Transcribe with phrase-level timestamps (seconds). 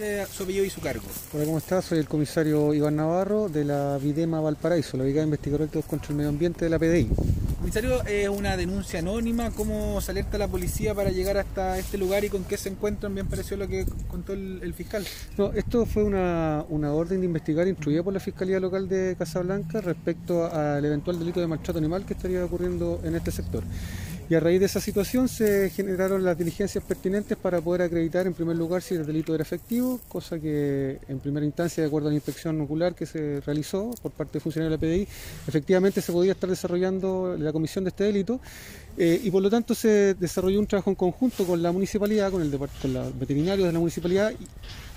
[0.00, 1.04] nombre, su apellido y su cargo.
[1.32, 1.84] Hola, ¿cómo estás?
[1.84, 6.16] Soy el comisario Iván Navarro de la Videma Valparaíso, la Brigada de Investigadores contra el
[6.16, 7.10] Medio Ambiente de la PDI.
[7.58, 9.50] Comisario, es una denuncia anónima.
[9.50, 13.14] ¿Cómo se alerta la policía para llegar hasta este lugar y con qué se encuentran?
[13.14, 15.04] Bien pareció lo que contó el, fiscal.
[15.36, 19.80] No, esto fue una, una, orden de investigar instruida por la Fiscalía Local de Casablanca
[19.82, 23.62] respecto al eventual delito de maltrato animal que estaría ocurriendo en este sector.
[24.30, 28.32] Y a raíz de esa situación se generaron las diligencias pertinentes para poder acreditar en
[28.32, 32.10] primer lugar si el delito era efectivo, cosa que en primera instancia, de acuerdo a
[32.12, 35.08] la inspección ocular que se realizó por parte de funcionarios de la PDI,
[35.48, 38.40] efectivamente se podía estar desarrollando la comisión de este delito
[38.96, 42.40] eh, y por lo tanto se desarrolló un trabajo en conjunto con la municipalidad, con,
[42.40, 44.32] el con los veterinarios de la municipalidad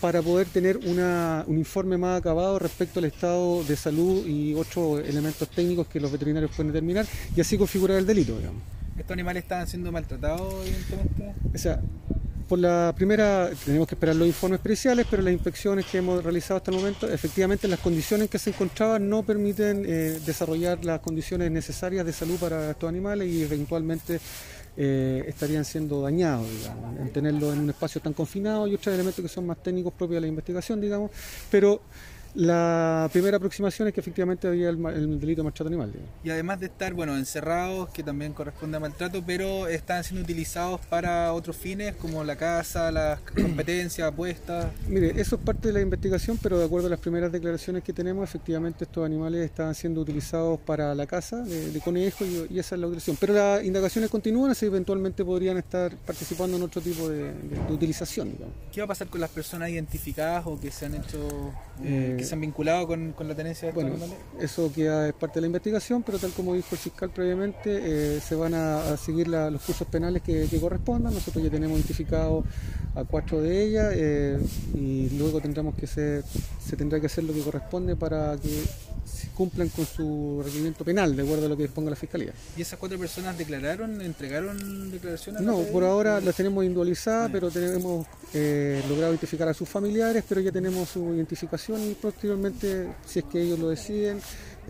[0.00, 5.46] para poder tener un informe más acabado respecto al estado de salud y otros elementos
[5.50, 7.04] técnicos que los veterinarios pueden determinar
[7.36, 8.38] y así configurar el delito.
[8.38, 8.77] Digamos.
[8.98, 11.34] ¿Estos animales estaban siendo maltratados, evidentemente?
[11.54, 11.80] O sea,
[12.48, 16.56] por la primera, tenemos que esperar los informes periciales, pero las inspecciones que hemos realizado
[16.56, 21.00] hasta el momento, efectivamente las condiciones en que se encontraban no permiten eh, desarrollar las
[21.00, 24.18] condiciones necesarias de salud para estos animales y eventualmente
[24.78, 29.22] eh, estarían siendo dañados, digamos, en tenerlos en un espacio tan confinado y otros elementos
[29.22, 31.10] que son más técnicos propios de la investigación, digamos,
[31.50, 31.82] pero
[32.38, 35.92] la primera aproximación es que efectivamente había el, delito de maltrato animal.
[36.22, 40.80] Y además de estar, bueno, encerrados, que también corresponde a maltrato, pero están siendo utilizados
[40.82, 44.68] para otros fines como la caza, las competencias, apuestas.
[44.86, 47.92] Mire, eso es parte de la investigación, pero de acuerdo a las primeras declaraciones que
[47.92, 52.80] tenemos, efectivamente estos animales estaban siendo utilizados para la caza de, conejos y, esa es
[52.80, 53.16] la utilización.
[53.18, 57.32] Pero las indagaciones continúan, así eventualmente podrían estar participando en otro tipo de,
[57.68, 58.36] utilización.
[58.70, 61.52] ¿Qué va a pasar con las personas identificadas o que se han hecho...
[61.82, 63.94] Eh, que se han vinculado con, la tenencia de bueno,
[64.38, 68.20] Eso queda es parte de la investigación, pero tal como dijo el fiscal previamente, eh,
[68.20, 71.14] se van a, seguir los cursos penales que, correspondan.
[71.14, 72.44] Nosotros ya tenemos identificado
[72.98, 74.38] a cuatro de ellas eh,
[74.74, 76.24] y luego tendremos que ser,
[76.64, 78.64] se tendrá que hacer lo que corresponde para que
[79.34, 82.32] cumplan con su requerimiento penal, de acuerdo a lo que disponga la Fiscalía.
[82.56, 85.42] ¿Y esas cuatro personas declararon, entregaron declaraciones?
[85.42, 90.40] No, por ahora las tenemos individualizadas, pero tenemos eh, logrado identificar a sus familiares, pero
[90.40, 94.20] ya tenemos su identificación y posteriormente, si es que ellos lo deciden,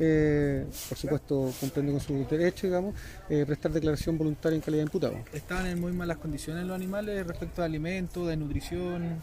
[0.01, 2.95] eh, por supuesto cumpliendo con sus derechos, digamos,
[3.29, 5.17] eh, prestar declaración voluntaria en calidad de imputado.
[5.33, 9.19] ¿Estaban en muy malas condiciones los animales respecto a alimentos, de nutrición?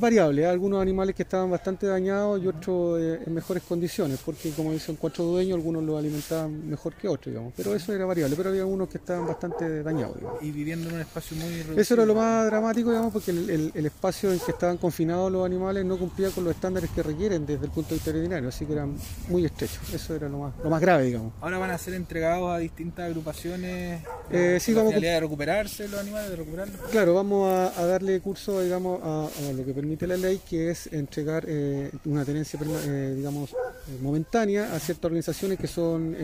[0.00, 4.72] Variable, algunos animales que estaban bastante dañados y otros eh, en mejores condiciones, porque como
[4.72, 8.50] dicen cuatro dueños, algunos los alimentaban mejor que otros, digamos, pero eso era variable, pero
[8.50, 10.16] había unos que estaban bastante dañados.
[10.40, 11.80] Y viviendo en un espacio muy reducido.
[11.80, 15.44] Eso era lo más dramático, digamos, porque el, el espacio en que estaban confinados los
[15.44, 18.64] animales no cumplía con los estándares que requieren desde el punto de vista veterinario, así
[18.64, 18.96] que eran
[19.28, 19.92] muy estrechos.
[19.92, 21.32] Eso era lo más, lo más grave, digamos.
[21.40, 24.02] Ahora van a ser entregados a distintas agrupaciones.
[24.30, 26.80] Eh, sí, vamos de recuperarse los animales, de recuperarlos.
[26.90, 31.44] Claro, vamos a, darle curso, digamos, a, lo que permite la ley, que es entregar
[31.46, 36.14] eh, una tenencia, eh, digamos, eh, momentánea a ciertas organizaciones que son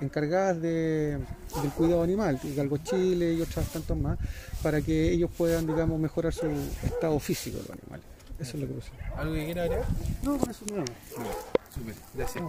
[0.00, 1.18] encargadas de,
[1.62, 4.18] del cuidado animal, Galgo Chile y otras tantas más,
[4.62, 6.46] para que ellos puedan, digamos, mejorar su
[6.84, 8.06] estado físico de los animales.
[8.38, 8.90] Eso es lo que pasa.
[9.16, 9.86] ¿Algo que quiera agregar?
[10.22, 10.84] No, por eso no.
[11.72, 12.44] Súper, gracias.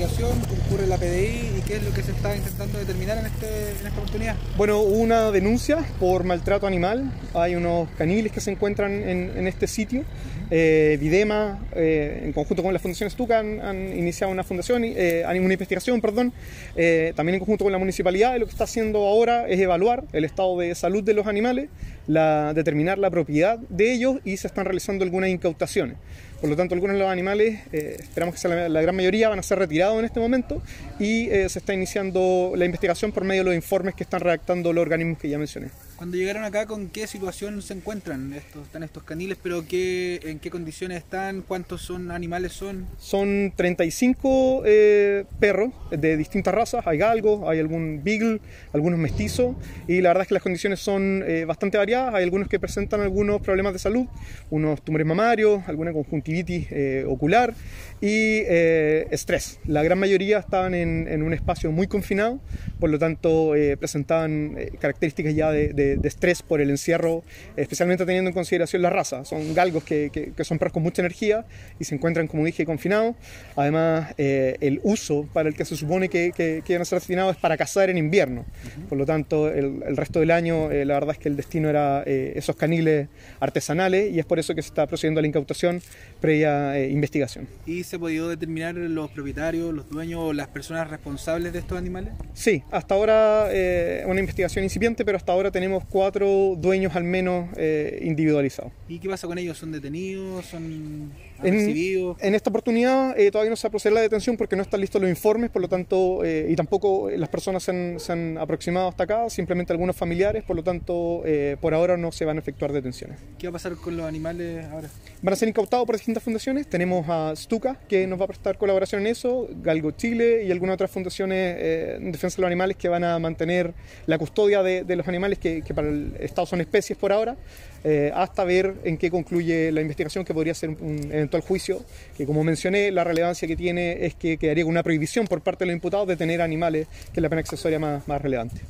[0.00, 3.70] Investigación concurre la PDI y qué es lo que se está intentando determinar en, este,
[3.70, 4.36] en esta oportunidad.
[4.56, 7.12] Bueno, una denuncia por maltrato animal.
[7.34, 10.04] Hay unos caniles que se encuentran en, en este sitio.
[10.50, 15.52] Eh, Videma, eh, en conjunto con la Fundación Estuca, han, iniciado una fundación, eh, una
[15.52, 16.32] investigación, perdón,
[16.74, 18.34] eh, también en conjunto con la municipalidad.
[18.34, 21.68] Y lo que está haciendo ahora es evaluar el estado de salud de los animales,
[22.06, 25.96] la, determinar la propiedad de ellos y se están realizando algunas incautaciones.
[26.40, 29.38] Por lo tanto, algunos de los animales, eh, esperamos que sea la, gran mayoría, van
[29.38, 30.62] a ser retirados en este momento
[30.98, 34.72] y eh, se está iniciando la investigación por medio de los informes que están redactando
[34.72, 35.68] los organismos que ya mencioné.
[35.96, 39.36] Cuando llegaron acá, ¿con qué situación se encuentran estos, están estos caniles?
[39.42, 41.42] ¿Pero qué, en qué condiciones están?
[41.42, 42.86] ¿Cuántos son animales son?
[42.98, 46.86] Son 35 eh, perros de distintas razas.
[46.86, 48.40] Hay galgos, hay algún beagle,
[48.72, 49.56] algunos mestizos.
[49.86, 51.89] Y la verdad es que las condiciones son bastante variadas.
[51.92, 54.06] Hay algunos que presentan algunos problemas de salud,
[54.48, 57.52] unos tumores mamarios, alguna conjuntivitis eh, ocular
[58.00, 59.58] y eh, estrés.
[59.66, 62.40] La gran mayoría estaban en, un espacio muy confinado,
[62.78, 67.24] por lo tanto eh, presentaban características ya de, estrés por el encierro,
[67.56, 69.24] especialmente teniendo en consideración la raza.
[69.24, 71.44] Son galgos que, son perros con mucha energía
[71.80, 73.16] y se encuentran, como dije, confinados.
[73.56, 77.56] Además, el uso para el que se supone que, que, a ser destinados es para
[77.56, 78.44] cazar en invierno.
[78.88, 81.79] Por lo tanto, el, el resto del año, la verdad es que el destino era
[82.06, 83.08] esos caniles
[83.40, 85.80] artesanales y es por eso que se está procediendo a la incautación
[86.20, 87.48] previa eh, investigación.
[87.66, 92.12] ¿Y se ha podido determinar los propietarios, los dueños las personas responsables de estos animales?
[92.34, 97.48] Sí, hasta ahora eh, una investigación incipiente, pero hasta ahora tenemos cuatro dueños al menos
[97.56, 98.72] eh, individualizados.
[98.88, 99.58] ¿Y qué pasa con ellos?
[99.58, 100.46] ¿Son detenidos?
[100.46, 101.12] ¿Son
[101.42, 104.62] En, en esta oportunidad eh, todavía no se va a proceder la detención porque no
[104.62, 108.12] están listos los informes, por lo tanto, eh, y tampoco las personas se han, se
[108.12, 112.24] han aproximado hasta acá, simplemente algunos familiares, por lo tanto, eh, por ahora no se
[112.24, 113.18] van a efectuar detenciones.
[113.38, 114.88] ¿Qué va a pasar con los animales ahora?
[115.22, 116.66] Van a ser incautados por distintas fundaciones.
[116.68, 120.74] Tenemos a Stuka, que nos va a prestar colaboración en eso, Galgo Chile y algunas
[120.74, 123.74] otras fundaciones eh, en defensa de los animales que van a mantener
[124.06, 127.36] la custodia de, de los animales que, que para el Estado son especies por ahora,
[127.82, 131.82] eh, hasta ver en qué concluye la investigación, que podría ser un eventual juicio,
[132.16, 135.64] que como mencioné, la relevancia que tiene es que quedaría con una prohibición por parte
[135.64, 138.60] de los imputados de tener animales, que es la pena accesoria más, más relevante.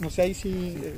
[0.00, 0.48] No sé ahí si...
[0.48, 0.94] eh,